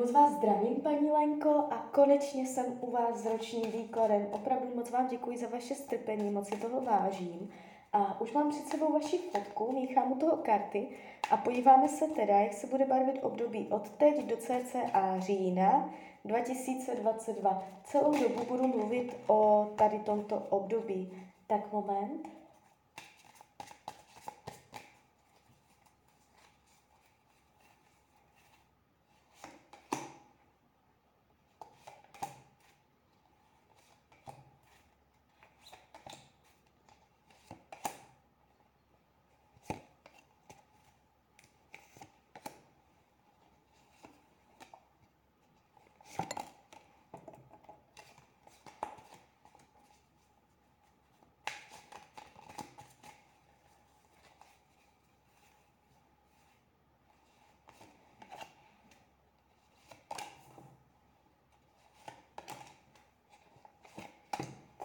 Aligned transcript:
moc 0.00 0.12
vás 0.12 0.32
zdravím, 0.32 0.76
paní 0.76 1.10
Lenko, 1.10 1.50
a 1.50 1.88
konečně 1.92 2.46
jsem 2.46 2.64
u 2.80 2.90
vás 2.90 3.16
s 3.16 3.26
ročním 3.26 3.70
výkladem. 3.70 4.26
Opravdu 4.32 4.66
moc 4.74 4.90
vám 4.90 5.08
děkuji 5.08 5.38
za 5.38 5.48
vaše 5.48 5.74
strpení, 5.74 6.30
moc 6.30 6.48
si 6.48 6.56
toho 6.56 6.80
vážím. 6.80 7.50
A 7.92 8.20
už 8.20 8.32
mám 8.32 8.50
před 8.50 8.66
sebou 8.68 8.92
vaši 8.92 9.18
fotku, 9.18 9.72
míchám 9.72 10.12
u 10.12 10.16
toho 10.16 10.36
karty 10.36 10.88
a 11.30 11.36
podíváme 11.36 11.88
se 11.88 12.06
teda, 12.06 12.38
jak 12.38 12.52
se 12.52 12.66
bude 12.66 12.84
barvit 12.84 13.18
období 13.22 13.68
od 13.70 13.90
teď 13.90 14.26
do 14.26 14.36
cca 14.36 15.18
října 15.18 15.90
2022. 16.24 17.62
Celou 17.84 18.12
dobu 18.12 18.44
budu 18.48 18.66
mluvit 18.66 19.16
o 19.26 19.68
tady 19.76 19.98
tomto 19.98 20.42
období. 20.50 21.12
Tak 21.46 21.72
moment. 21.72 22.39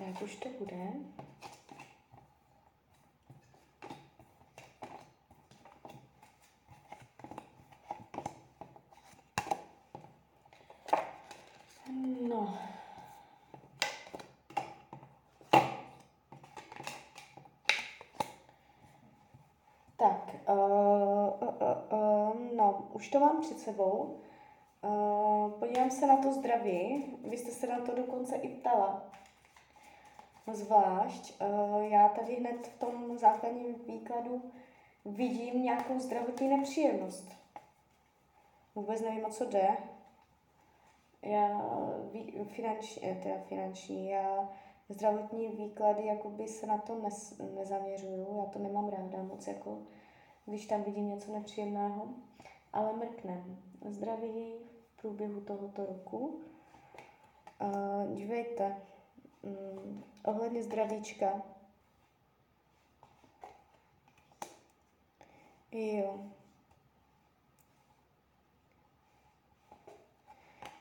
Tak 0.06 0.22
už 0.22 0.36
to 0.36 0.50
bude. 0.60 0.76
No. 12.30 12.58
Tak, 19.98 20.36
uh, 20.48 20.58
uh, 21.42 21.54
uh, 21.92 22.56
no, 22.56 22.88
už 22.94 23.10
to 23.10 23.20
mám 23.20 23.42
před 23.42 23.60
sebou. 23.60 24.20
Uh, 24.82 25.52
podívám 25.52 25.92
se 25.92 26.08
na 26.08 26.18
to 26.18 26.34
zdraví. 26.34 27.06
Vy 27.30 27.38
jste 27.38 27.52
se 27.52 27.68
na 27.68 27.80
to 27.80 27.96
dokonce 27.96 28.36
i 28.36 28.50
ptala. 28.50 29.16
Zvlášť, 30.54 31.42
uh, 31.42 31.82
já 31.82 32.10
tady 32.10 32.36
hned 32.36 32.68
v 32.68 32.80
tom 32.80 33.18
základním 33.18 33.76
výkladu 33.88 34.42
vidím 35.06 35.64
nějakou 35.64 36.00
zdravotní 36.00 36.48
nepříjemnost. 36.48 37.32
Vůbec 38.76 39.02
nevím, 39.02 39.26
o 39.26 39.30
co 39.30 39.46
jde. 39.46 39.78
Já 41.22 41.62
finanční, 42.44 43.02
teda 43.24 43.36
finanční, 43.48 44.10
já 44.10 44.50
zdravotní 44.90 45.48
výklady 45.48 46.06
jakoby 46.06 46.48
se 46.48 46.68
na 46.68 46.78
to 46.78 46.96
nes, 46.96 47.42
nezaměřuju, 47.56 48.38
já 48.38 48.46
to 48.46 48.60
nemám 48.60 48.90
ráda 48.90 49.24
moc, 49.24 49.48
jako 49.48 49.78
když 50.46 50.66
tam 50.66 50.84
vidím 50.84 51.10
něco 51.10 51.34
nepříjemného, 51.34 52.08
ale 52.74 52.94
mrknem. 52.94 53.58
Zdraví 53.90 54.54
v 54.88 55.02
průběhu 55.02 55.42
tohoto 55.42 55.86
roku. 55.86 56.40
Uh, 57.62 58.14
dívejte, 58.14 58.76
um, 59.46 60.04
ohledně 60.26 60.64
zdravíčka. 60.64 61.42
Jo. 65.72 66.20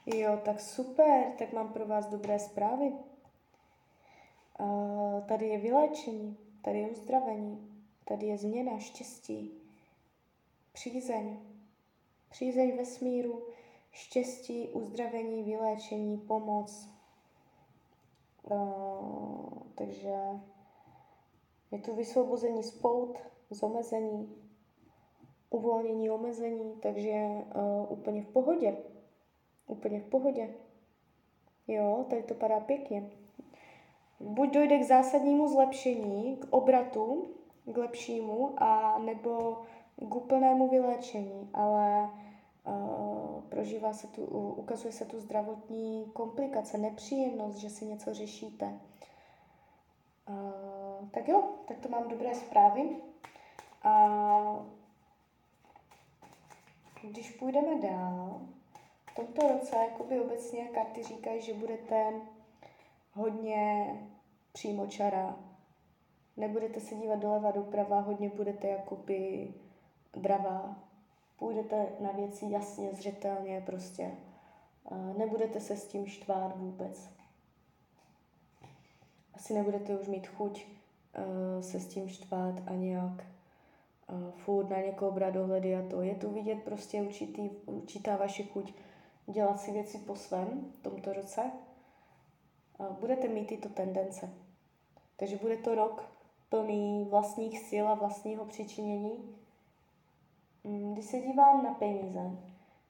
Jo, 0.06 0.40
tak 0.44 0.60
super, 0.60 1.32
tak 1.38 1.52
mám 1.52 1.72
pro 1.72 1.86
vás 1.86 2.06
dobré 2.06 2.38
zprávy. 2.38 2.92
Tady 5.28 5.46
je 5.46 5.58
vyléčení, 5.58 6.36
tady 6.62 6.78
je 6.78 6.88
uzdravení, 6.88 7.84
tady 8.04 8.26
je 8.26 8.38
změna, 8.38 8.78
štěstí, 8.78 9.52
přízeň, 10.72 11.38
přízeň 12.30 12.76
vesmíru, 12.76 13.46
štěstí, 13.90 14.68
uzdravení, 14.68 15.42
vyléčení, 15.42 16.18
pomoc, 16.18 16.88
Uh, 18.50 19.58
takže 19.74 20.14
je 21.70 21.78
tu 21.78 21.94
vysvobození 21.94 22.62
z 22.62 22.70
pout, 22.70 23.18
z 23.50 23.62
omezení, 23.62 24.34
uvolnění 25.50 26.10
omezení, 26.10 26.74
takže 26.82 27.10
uh, 27.10 27.92
úplně 27.92 28.22
v 28.22 28.28
pohodě. 28.28 28.76
Úplně 29.66 30.00
v 30.00 30.04
pohodě. 30.04 30.54
Jo, 31.68 32.04
tady 32.10 32.22
to 32.22 32.34
padá 32.34 32.60
pěkně. 32.60 33.10
Buď 34.20 34.50
dojde 34.50 34.78
k 34.78 34.84
zásadnímu 34.84 35.48
zlepšení, 35.48 36.36
k 36.36 36.46
obratu, 36.50 37.28
k 37.64 37.76
lepšímu, 37.76 38.62
a 38.62 38.98
nebo 38.98 39.62
k 39.96 40.14
úplnému 40.14 40.68
vyléčení, 40.68 41.50
ale 41.54 42.10
prožívá 43.48 43.92
se 43.92 44.06
tu, 44.06 44.24
ukazuje 44.56 44.92
se 44.92 45.04
tu 45.04 45.20
zdravotní 45.20 46.10
komplikace, 46.12 46.78
nepříjemnost, 46.78 47.56
že 47.56 47.70
si 47.70 47.86
něco 47.86 48.14
řešíte. 48.14 48.80
Uh, 50.28 51.08
tak 51.10 51.28
jo, 51.28 51.44
tak 51.68 51.78
to 51.78 51.88
mám 51.88 52.08
dobré 52.08 52.34
zprávy. 52.34 52.96
A 53.82 54.08
když 57.02 57.30
půjdeme 57.30 57.80
dál, 57.80 58.40
v 59.10 59.14
tomto 59.14 59.48
roce 59.48 59.76
jakoby 59.76 60.20
obecně 60.20 60.64
karty 60.64 61.02
říkají, 61.02 61.42
že 61.42 61.54
budete 61.54 62.12
hodně 63.12 63.86
přímočara, 64.52 65.36
nebudete 66.36 66.80
se 66.80 66.94
dívat 66.94 67.18
doleva 67.18 67.50
doprava, 67.50 68.00
hodně 68.00 68.28
budete 68.28 68.68
jakoby 68.68 69.48
dravá, 70.14 70.83
půjdete 71.44 71.86
na 72.00 72.12
věci 72.12 72.46
jasně, 72.48 72.88
zřetelně 72.92 73.62
prostě. 73.66 74.10
Nebudete 75.16 75.60
se 75.60 75.76
s 75.76 75.86
tím 75.86 76.06
štvát 76.06 76.56
vůbec. 76.56 77.10
Asi 79.34 79.54
nebudete 79.54 79.98
už 79.98 80.08
mít 80.08 80.26
chuť 80.26 80.66
uh, 80.66 81.62
se 81.62 81.80
s 81.80 81.86
tím 81.86 82.08
štvát 82.08 82.54
a 82.66 82.72
nějak 82.72 83.12
uh, 83.12 84.30
furt 84.30 84.70
na 84.70 84.76
někoho 84.76 85.10
brát 85.10 85.30
dohledy 85.30 85.76
a 85.76 85.88
to. 85.90 86.02
Je 86.02 86.14
tu 86.14 86.30
vidět 86.30 86.62
prostě 86.64 87.02
určitý, 87.02 87.50
určitá 87.66 88.16
vaše 88.16 88.42
chuť 88.42 88.74
dělat 89.26 89.60
si 89.60 89.72
věci 89.72 89.98
po 89.98 90.16
svém 90.16 90.72
v 90.78 90.82
tomto 90.82 91.12
roce. 91.12 91.50
Uh, 92.78 92.86
budete 93.00 93.28
mít 93.28 93.46
tyto 93.46 93.68
tendence. 93.68 94.30
Takže 95.16 95.36
bude 95.36 95.56
to 95.56 95.74
rok 95.74 96.04
plný 96.48 97.06
vlastních 97.10 97.58
sil 97.68 97.84
a 97.88 97.94
vlastního 97.94 98.44
přičinění, 98.44 99.34
když 100.64 101.04
se 101.04 101.20
dívám 101.20 101.64
na 101.64 101.74
peníze, 101.74 102.30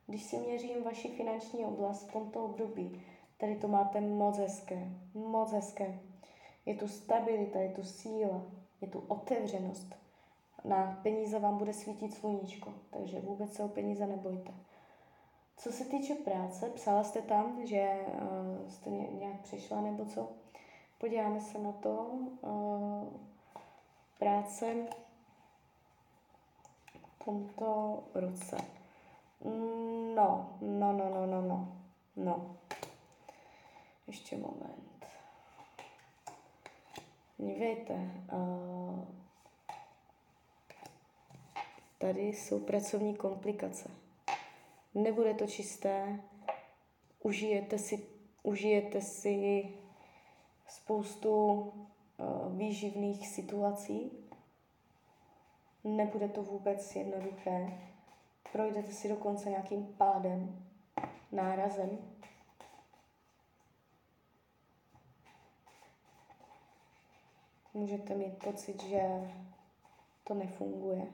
když 0.07 0.23
si 0.23 0.37
měřím 0.37 0.85
vaši 0.85 1.09
finanční 1.09 1.65
oblast 1.65 2.09
v 2.09 2.12
tomto 2.12 2.45
období, 2.45 3.03
tady 3.37 3.57
to 3.57 3.69
máte 3.69 4.01
moc 4.01 4.39
hezké, 4.39 4.89
moc 5.15 5.53
hezké. 5.53 6.01
Je 6.67 6.75
tu 6.75 6.89
stabilita, 6.89 7.59
je 7.59 7.69
tu 7.69 7.83
síla, 7.83 8.43
je 8.81 8.89
tu 8.89 9.05
otevřenost. 9.09 9.95
Na 10.65 11.01
peníze 11.03 11.39
vám 11.39 11.59
bude 11.59 11.73
svítit 11.73 12.15
sluníčko, 12.15 12.73
takže 12.91 13.21
vůbec 13.21 13.53
se 13.53 13.65
o 13.65 13.69
peníze 13.69 14.06
nebojte. 14.06 14.53
Co 15.56 15.73
se 15.73 15.85
týče 15.85 16.15
práce, 16.15 16.71
psala 16.71 17.05
jste 17.05 17.23
tam, 17.23 17.67
že 17.67 18.06
uh, 18.06 18.69
jste 18.69 18.91
nějak 18.91 19.41
přišla 19.41 19.81
nebo 19.81 20.05
co? 20.05 20.29
Podíváme 20.99 21.41
se 21.41 21.59
na 21.59 21.73
to. 21.73 22.11
Uh, 22.43 23.09
práce 24.19 24.87
tomto 27.25 28.03
roce. 28.15 28.56
No, 30.15 30.59
no, 30.61 30.93
no, 30.93 31.11
no, 31.11 31.26
no, 31.26 31.43
no, 31.43 31.82
no. 32.17 32.56
Ještě 34.06 34.37
moment. 34.37 35.06
Dívejte, 37.38 38.11
tady 41.99 42.23
jsou 42.23 42.61
pracovní 42.61 43.15
komplikace. 43.17 43.91
Nebude 44.94 45.35
to 45.35 45.47
čisté, 45.47 46.20
užijete 47.23 47.79
si, 47.79 48.06
užijete 48.43 49.00
si 49.00 49.69
spoustu 50.69 51.44
uh, 51.55 52.56
výživných 52.56 53.29
situací, 53.29 54.11
Nebude 55.84 56.28
to 56.28 56.42
vůbec 56.42 56.96
jednoduché. 56.96 57.78
Projdete 58.52 58.92
si 58.92 59.08
dokonce 59.08 59.50
nějakým 59.50 59.86
pádem. 59.86 60.64
nárazem. 61.32 61.98
Můžete 67.75 68.14
mít 68.14 68.44
pocit, 68.44 68.82
že 68.82 69.00
to 70.25 70.34
nefunguje. 70.34 71.06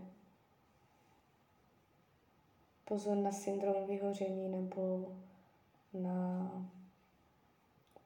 Pozor 2.85 3.17
na 3.17 3.33
syndrom 3.33 3.87
vyhoření 3.87 4.49
nebo 4.49 5.13
na 5.95 6.51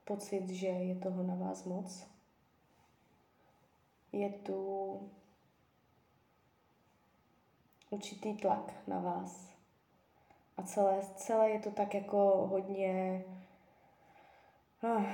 pocit, 0.04 0.48
že 0.48 0.66
je 0.66 0.94
toho 0.94 1.22
na 1.22 1.34
vás 1.34 1.64
moc. 1.64 2.06
Je 4.12 4.30
tu 4.30 5.00
určitý 7.94 8.34
tlak 8.34 8.72
na 8.86 8.98
vás. 8.98 9.50
A 10.56 10.62
celé, 10.62 11.00
celé 11.16 11.50
je 11.50 11.60
to 11.60 11.70
tak 11.70 11.94
jako 11.94 12.46
hodně, 12.50 13.24
ah, 14.82 15.04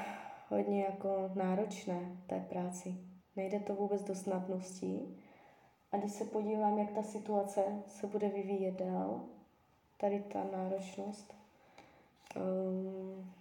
hodně 0.49 0.83
jako 0.85 1.31
náročné 1.35 2.17
té 2.27 2.41
práci. 2.41 2.97
Nejde 3.37 3.61
to 3.61 3.75
vůbec 3.75 4.03
do 4.03 4.15
snadností. 4.15 5.23
A 5.93 5.97
když 5.97 6.13
se 6.13 6.25
podívám, 6.25 6.79
jak 6.79 6.91
ta 6.91 7.03
situace 7.03 7.83
se 7.87 8.07
bude 8.07 8.29
vyvíjet 8.29 8.75
dál, 8.75 9.21
tady 9.97 10.23
ta 10.23 10.45
náročnost, 10.45 11.35
um, 12.37 13.33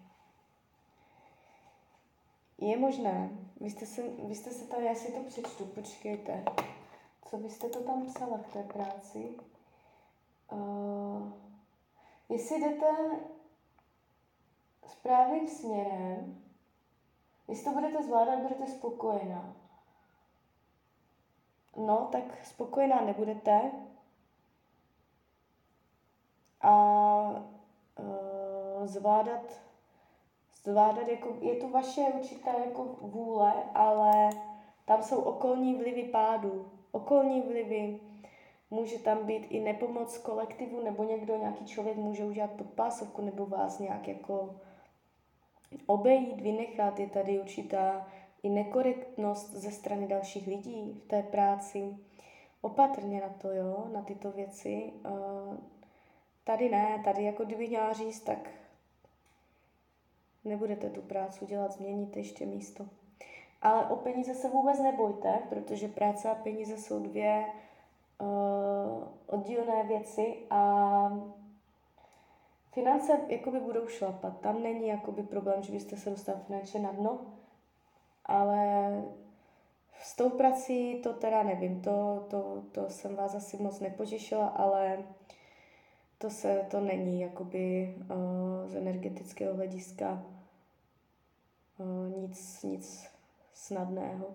je 2.58 2.78
možné, 2.78 3.30
vy 3.62 3.70
jste, 3.70 3.86
se, 3.86 4.02
vy 4.28 4.36
jste 4.36 4.52
se 4.52 4.66
tady, 4.66 4.86
já 4.86 4.96
si 4.96 5.12
to 5.12 5.24
přečtu, 5.24 5.66
počkejte, 5.66 6.44
co 7.30 7.38
byste 7.38 7.70
to 7.70 7.84
tam 7.84 8.06
psala 8.06 8.38
v 8.38 8.54
té 8.54 8.64
práci? 8.64 9.38
Uh, 10.52 11.32
jestli 12.30 12.60
jdete 12.60 12.88
správným 14.88 15.48
směrem, 15.48 16.42
jestli 17.48 17.64
to 17.64 17.72
budete 17.72 18.04
zvládat, 18.04 18.40
budete 18.40 18.68
spokojená. 18.68 19.56
No, 21.78 22.10
tak 22.12 22.46
spokojená 22.46 23.02
nebudete. 23.02 23.72
A 26.62 26.74
uh, 28.00 28.86
zvládat, 28.86 29.62
zvládat, 30.64 31.08
jako, 31.08 31.38
je 31.42 31.56
to 31.56 31.70
vaše 31.70 32.02
určitá 32.02 32.52
jako 32.54 32.84
vůle, 33.02 33.54
ale 33.74 34.30
tam 34.86 35.04
jsou 35.04 35.22
okolní 35.22 35.76
vlivy 35.76 36.04
pádu, 36.04 36.79
okolní 36.92 37.42
vlivy, 37.42 38.00
může 38.72 39.00
tam 39.00 39.26
být 39.26 39.46
i 39.50 39.60
nepomoc 39.60 40.18
kolektivu, 40.18 40.84
nebo 40.84 41.04
někdo, 41.04 41.38
nějaký 41.38 41.66
člověk 41.66 41.98
může 41.98 42.26
udělat 42.26 42.52
podpásovku, 42.52 43.22
nebo 43.22 43.46
vás 43.46 43.80
nějak 43.80 44.08
jako 44.08 44.56
obejít, 45.86 46.42
vynechat, 46.42 47.00
je 47.00 47.08
tady 47.08 47.40
určitá 47.40 48.08
i 48.44 48.50
nekorektnost 48.50 49.52
ze 49.52 49.72
strany 49.72 50.08
dalších 50.08 50.48
lidí 50.48 51.02
v 51.06 51.08
té 51.08 51.24
práci. 51.24 51.98
Opatrně 52.62 53.22
na 53.22 53.30
to, 53.30 53.52
jo, 53.52 53.88
na 53.94 54.02
tyto 54.02 54.32
věci. 54.32 54.94
Tady 56.44 56.70
ne, 56.70 57.02
tady 57.06 57.24
jako 57.24 57.46
kdyby 57.46 57.68
měla 57.68 57.94
říct, 57.94 58.20
tak 58.20 58.50
nebudete 60.46 60.90
tu 60.90 61.02
práci 61.02 61.46
dělat, 61.46 61.72
změníte 61.72 62.20
ještě 62.20 62.46
místo. 62.46 62.86
Ale 63.62 63.86
o 63.86 63.96
peníze 63.96 64.34
se 64.34 64.50
vůbec 64.50 64.80
nebojte, 64.80 65.40
protože 65.50 65.88
práce 65.88 66.30
a 66.30 66.36
peníze 66.36 66.78
jsou 66.78 67.00
dvě 67.00 67.46
uh, 68.22 69.04
oddílné 69.28 69.84
věci 69.84 70.38
a 70.50 70.64
finance 72.72 73.20
jakoby 73.28 73.60
budou 73.60 73.88
šlapat. 73.88 74.40
Tam 74.40 74.64
není 74.64 74.88
jakoby 74.88 75.24
problém, 75.24 75.64
že 75.64 75.72
byste 75.72 75.98
se 75.98 76.10
dostali 76.10 76.40
finančně 76.48 76.80
na 76.80 76.92
dno, 76.92 77.20
ale 78.26 78.94
s 80.02 80.16
tou 80.16 80.30
prací 80.30 81.02
to 81.04 81.14
teda 81.14 81.44
nevím, 81.44 81.82
to, 81.82 82.26
to, 82.30 82.64
to 82.72 82.90
jsem 82.90 83.16
vás 83.16 83.36
asi 83.36 83.58
moc 83.58 83.80
nepotěšila, 83.80 84.48
ale 84.48 85.04
to 86.18 86.30
se, 86.30 86.66
to 86.72 86.80
není 86.80 87.22
jakoby 87.22 87.96
uh, 88.00 88.68
z 88.68 88.76
energetického 88.76 89.56
hlediska 89.56 90.24
uh, 91.78 92.22
nic, 92.22 92.64
nic 92.64 93.19
snadného. 93.60 94.26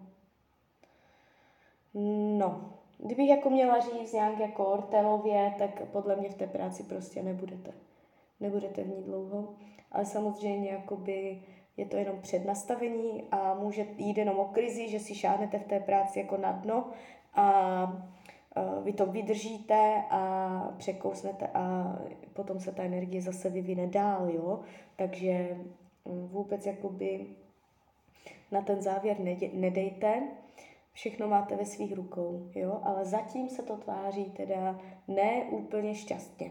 No, 2.39 2.73
kdybych 2.99 3.29
jako 3.29 3.51
měla 3.51 3.81
říct 3.81 4.13
nějak 4.13 4.39
jako 4.39 4.67
ortelově, 4.67 5.55
tak 5.59 5.83
podle 5.87 6.17
mě 6.17 6.31
v 6.31 6.35
té 6.35 6.47
práci 6.47 6.83
prostě 6.83 7.23
nebudete. 7.23 7.73
Nebudete 8.41 8.83
v 8.83 8.89
ní 8.89 9.03
dlouho, 9.03 9.55
ale 9.93 10.05
samozřejmě 10.05 10.71
jakoby 10.71 11.43
je 11.77 11.87
to 11.87 11.97
jenom 11.97 12.21
přednastavení 12.21 13.25
a 13.31 13.55
může 13.55 13.87
jít 13.97 14.19
jenom 14.19 14.39
o 14.39 14.45
krizi, 14.45 14.89
že 14.89 15.01
si 15.01 15.15
šáhnete 15.15 15.59
v 15.59 15.67
té 15.67 15.81
práci 15.81 16.19
jako 16.19 16.37
na 16.37 16.53
dno 16.53 16.91
a 17.35 18.07
vy 18.83 18.93
to 18.93 19.07
vydržíte 19.07 20.03
a 20.11 20.75
překousnete 20.77 21.47
a 21.55 21.97
potom 22.33 22.61
se 22.61 22.73
ta 22.73 22.83
energie 22.83 23.23
zase 23.23 23.51
vyvine 23.51 23.87
dál, 23.87 24.31
jo. 24.31 24.61
Takže 24.97 25.57
mm, 26.05 26.29
vůbec 26.29 26.67
jakoby 26.67 27.27
na 28.55 28.63
ten 28.63 28.83
závěr 28.83 29.17
nedejte, 29.53 30.23
všechno 30.93 31.29
máte 31.29 31.57
ve 31.57 31.67
svých 31.67 31.93
rukou, 31.93 32.51
jo, 32.55 32.81
ale 32.83 33.05
zatím 33.05 33.49
se 33.49 33.63
to 33.63 33.77
tváří 33.77 34.25
teda 34.25 34.81
ne 35.09 35.45
úplně 35.51 35.95
šťastně. 35.95 36.51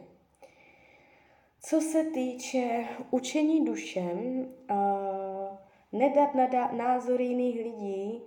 Co 1.62 1.82
se 1.82 2.04
týče 2.04 2.86
učení 3.12 3.66
dušem, 3.66 4.46
uh, 4.72 4.78
nedat 5.92 6.36
na 6.36 6.72
názory 6.72 7.24
jiných 7.24 7.56
lidí, 7.56 8.22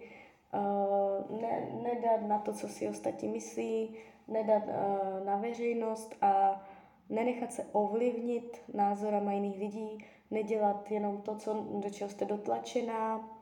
uh, 0.54 1.40
ne, 1.40 1.68
nedat 1.82 2.22
na 2.28 2.38
to, 2.38 2.52
co 2.52 2.68
si 2.68 2.88
ostatní 2.88 3.28
myslí, 3.28 3.96
nedat 4.28 4.62
uh, 4.66 5.26
na 5.26 5.36
veřejnost 5.36 6.14
a 6.20 6.64
nenechat 7.08 7.52
se 7.52 7.66
ovlivnit 7.72 8.62
názorama 8.74 9.32
jiných 9.32 9.58
lidí, 9.58 10.04
nedělat 10.30 10.90
jenom 10.90 11.22
to, 11.22 11.36
co, 11.36 11.66
do 11.70 11.90
čeho 11.90 12.10
jste 12.10 12.24
dotlačená, 12.24 13.35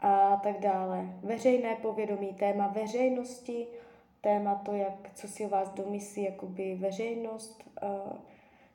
a 0.00 0.36
tak 0.36 0.60
dále. 0.60 1.06
Veřejné 1.22 1.74
povědomí, 1.74 2.34
téma 2.34 2.66
veřejnosti, 2.66 3.66
téma 4.20 4.54
to, 4.54 4.72
jak, 4.72 5.10
co 5.14 5.28
si 5.28 5.46
o 5.46 5.48
vás 5.48 5.70
domyslí 5.70 6.22
jakoby 6.24 6.74
veřejnost, 6.74 7.64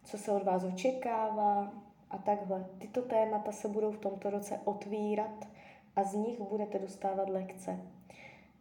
co 0.04 0.18
se 0.18 0.32
od 0.32 0.44
vás 0.44 0.64
očekává 0.64 1.72
a 2.10 2.18
takhle. 2.18 2.66
Tyto 2.78 3.02
témata 3.02 3.52
se 3.52 3.68
budou 3.68 3.92
v 3.92 3.98
tomto 3.98 4.30
roce 4.30 4.60
otvírat 4.66 5.48
a 5.96 6.04
z 6.04 6.14
nich 6.14 6.42
budete 6.42 6.80
dostávat 6.80 7.30
lekce. 7.30 7.80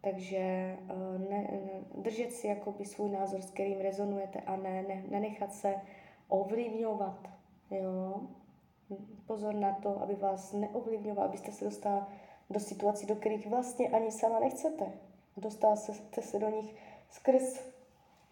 Takže 0.01 0.77
ne, 1.31 1.47
držet 1.99 2.33
si 2.33 2.47
jakoby 2.47 2.85
svůj 2.85 3.11
názor, 3.11 3.41
s 3.41 3.51
kterým 3.51 3.81
rezonujete 3.81 4.41
a 4.41 4.57
ne, 4.57 4.83
ne, 4.89 5.03
nenechat 5.11 5.55
se 5.55 5.75
ovlivňovat. 6.29 7.29
Jo? 7.71 8.21
Pozor 9.27 9.55
na 9.55 9.73
to, 9.73 10.03
aby 10.03 10.15
vás 10.15 10.53
neovlivňoval, 10.53 11.25
abyste 11.25 11.53
se 11.53 11.65
dostala 11.65 12.09
do 12.51 12.61
situací, 12.61 13.07
do 13.07 13.17
kterých 13.17 13.47
vlastně 13.47 13.89
ani 13.89 14.13
sama 14.13 14.41
nechcete. 14.41 14.93
Dostala 15.37 15.77
se, 15.77 15.93
se 16.21 16.39
do 16.39 16.49
nich 16.49 16.75
skrz 17.11 17.61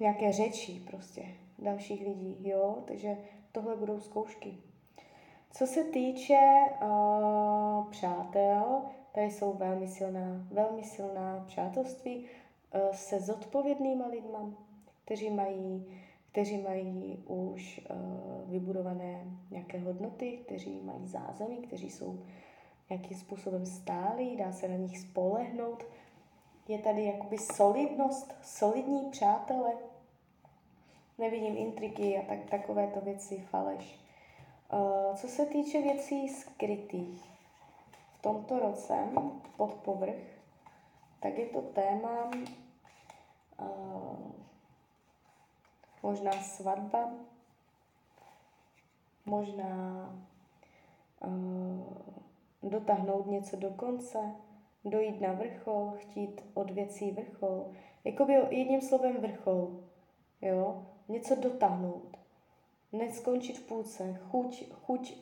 nějaké 0.00 0.32
řeči 0.32 0.82
prostě 0.86 1.22
dalších 1.58 2.00
lidí, 2.06 2.36
jo, 2.48 2.78
takže 2.86 3.16
tohle 3.52 3.76
budou 3.76 4.00
zkoušky. 4.00 4.58
Co 5.52 5.66
se 5.66 5.84
týče 5.84 6.38
uh, 6.82 7.90
přátel, 7.90 8.82
tady 9.12 9.30
jsou 9.30 9.52
velmi 9.52 9.88
silná, 9.88 10.46
velmi 10.50 10.84
silná 10.84 11.44
přátelství 11.46 12.16
uh, 12.18 12.80
se 12.92 13.20
zodpovědnýma 13.20 14.06
lidma, 14.06 14.50
kteří 15.04 15.30
mají, 15.30 15.86
kteří 16.32 16.58
mají 16.58 17.24
už 17.26 17.80
uh, 17.90 18.50
vybudované 18.50 19.24
nějaké 19.50 19.78
hodnoty, 19.78 20.38
kteří 20.46 20.80
mají 20.80 21.06
zázemí, 21.06 21.56
kteří 21.56 21.90
jsou 21.90 22.18
jakým 22.90 23.18
způsobem 23.18 23.66
stálí, 23.66 24.36
dá 24.36 24.52
se 24.52 24.68
na 24.68 24.76
nich 24.76 24.98
spolehnout. 24.98 25.84
Je 26.68 26.78
tady 26.78 27.04
jakoby 27.04 27.38
solidnost, 27.38 28.34
solidní 28.42 29.10
přátelé. 29.10 29.72
Nevidím 31.18 31.56
intriky 31.56 32.18
a 32.18 32.22
tak, 32.22 32.50
takovéto 32.50 33.00
věci, 33.00 33.46
faleš. 33.50 34.00
Uh, 34.72 35.16
co 35.16 35.28
se 35.28 35.46
týče 35.46 35.82
věcí 35.82 36.28
skrytých, 36.28 37.24
v 38.18 38.22
tomto 38.22 38.58
roce 38.58 38.94
pod 39.56 39.74
povrch, 39.74 40.22
tak 41.20 41.38
je 41.38 41.46
to 41.46 41.62
téma 41.62 42.30
uh, 43.60 44.32
možná 46.02 46.32
svatba, 46.32 47.10
možná 49.26 50.10
uh, 51.20 52.10
dotáhnout 52.62 53.26
něco 53.26 53.56
do 53.56 53.70
konce, 53.70 54.18
dojít 54.84 55.20
na 55.20 55.32
vrchol, 55.32 55.92
chtít 55.96 56.44
od 56.54 56.70
věcí 56.70 57.10
vrchol. 57.10 57.70
Jakoby 58.04 58.32
jedním 58.50 58.80
slovem 58.80 59.16
vrchol, 59.16 59.80
jo, 60.42 60.86
něco 61.08 61.34
dotáhnout. 61.34 62.16
neskončit 62.92 63.58
v 63.58 63.62
půlce, 63.62 64.20
chuť, 64.30 64.72
chuť 64.72 65.16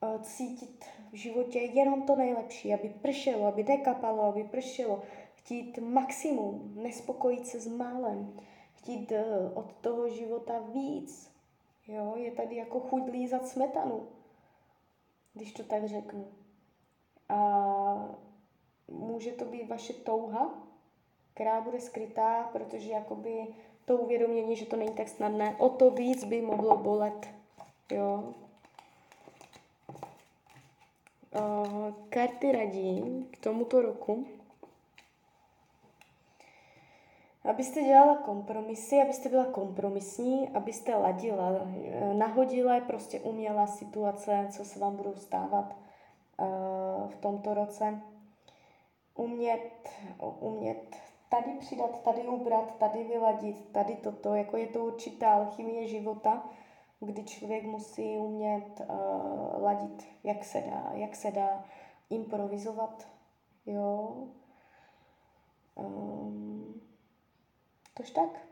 uh, 0.00 0.22
cítit 0.22 0.84
v 1.12 1.16
životě 1.16 1.58
jenom 1.58 2.02
to 2.02 2.16
nejlepší, 2.16 2.74
aby 2.74 2.88
pršelo, 2.88 3.46
aby 3.46 3.64
nekapalo, 3.64 4.22
aby 4.22 4.44
pršelo, 4.44 5.02
chtít 5.34 5.78
maximum, 5.78 6.72
nespokojit 6.82 7.46
se 7.46 7.60
s 7.60 7.66
málem, 7.66 8.36
chtít 8.74 9.12
uh, 9.12 9.58
od 9.58 9.72
toho 9.72 10.08
života 10.08 10.58
víc. 10.58 11.30
Jo, 11.88 12.14
je 12.16 12.30
tady 12.30 12.56
jako 12.56 12.80
chuť 12.80 13.02
lízat 13.10 13.48
smetanu, 13.48 14.08
když 15.34 15.52
to 15.52 15.62
tak 15.62 15.88
řeknu. 15.88 16.26
A 17.28 17.38
může 18.88 19.32
to 19.32 19.44
být 19.44 19.68
vaše 19.68 19.92
touha, 19.92 20.54
která 21.34 21.60
bude 21.60 21.80
skrytá, 21.80 22.48
protože 22.52 22.90
jakoby 22.90 23.46
to 23.84 23.96
uvědomění, 23.96 24.56
že 24.56 24.66
to 24.66 24.76
není 24.76 24.94
tak 24.94 25.08
snadné, 25.08 25.56
o 25.58 25.68
to 25.68 25.90
víc 25.90 26.24
by 26.24 26.42
mohlo 26.42 26.76
bolet. 26.76 27.28
Jo. 27.90 28.34
Karty 32.08 32.52
radí 32.52 33.26
k 33.30 33.36
tomuto 33.38 33.82
roku, 33.82 34.26
abyste 37.44 37.82
dělala 37.82 38.16
kompromisy, 38.16 39.02
abyste 39.02 39.28
byla 39.28 39.44
kompromisní, 39.44 40.48
abyste 40.48 40.94
ladila, 40.96 41.50
nahodila, 42.12 42.80
prostě 42.80 43.20
uměla 43.20 43.66
situace, 43.66 44.48
co 44.50 44.64
se 44.64 44.78
vám 44.78 44.96
budou 44.96 45.14
stávat 45.14 45.76
uh, 46.38 46.46
v 47.08 47.16
tomto 47.16 47.54
roce. 47.54 48.00
Umět, 49.14 49.88
umět 50.40 50.96
tady 51.28 51.58
přidat, 51.58 52.02
tady 52.02 52.28
ubrat, 52.28 52.78
tady 52.78 53.04
vyladit, 53.04 53.72
tady 53.72 53.96
toto, 53.96 54.34
jako 54.34 54.56
je 54.56 54.66
to 54.66 54.84
určitá 54.84 55.32
alchymie 55.32 55.88
života, 55.88 56.50
kdy 57.00 57.24
člověk 57.24 57.64
musí 57.64 58.18
umět 58.18 58.80
uh, 58.80 59.62
ladit, 59.62 60.06
jak 60.24 60.44
se 60.44 60.60
dá, 60.60 60.90
jak 60.92 61.16
se 61.16 61.30
dá 61.30 61.64
improvizovat, 62.10 63.08
jo. 63.66 64.16
Um, 65.74 66.80
tož 67.94 68.10
tak. 68.10 68.46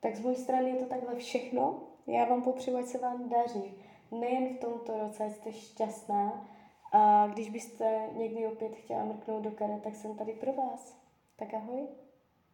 Tak 0.00 0.16
z 0.16 0.20
mojí 0.20 0.36
strany 0.36 0.70
je 0.70 0.76
to 0.76 0.86
takhle 0.86 1.14
všechno. 1.14 1.80
Já 2.06 2.24
vám 2.24 2.42
popřeju, 2.42 2.76
ať 2.76 2.84
se 2.84 2.98
vám 2.98 3.28
daří. 3.28 3.74
Nejen 4.10 4.56
v 4.56 4.60
tomto 4.60 4.98
roce, 4.98 5.30
jste 5.30 5.52
šťastná, 5.52 6.48
a 6.92 7.26
když 7.26 7.50
byste 7.50 8.10
někdy 8.12 8.46
opět 8.46 8.76
chtěla 8.76 9.04
mrknout 9.04 9.42
do 9.42 9.50
karet, 9.50 9.82
tak 9.82 9.94
jsem 9.94 10.16
tady 10.16 10.32
pro 10.32 10.52
vás. 10.52 10.96
Tak 11.36 11.54
ahoj. 11.54 11.86